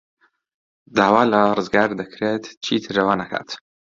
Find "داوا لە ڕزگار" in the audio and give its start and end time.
0.97-1.89